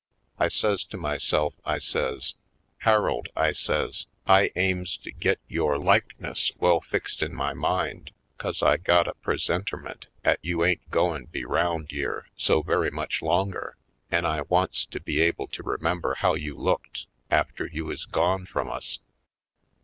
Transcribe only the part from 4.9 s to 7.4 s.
to git yore like ness well fixed in